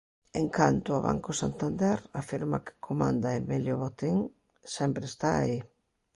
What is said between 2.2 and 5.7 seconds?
firma que comanda Emilio Botín "sempre está aí".